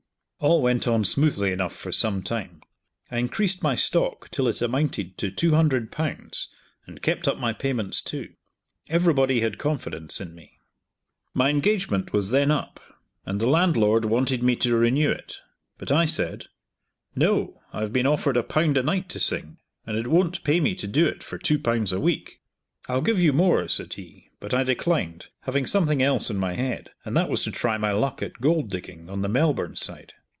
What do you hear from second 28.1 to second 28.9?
at gold